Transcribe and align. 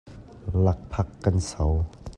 Lakphak 0.65 1.09
kan 1.23 1.37
so 1.49 1.65
lai. 1.77 1.85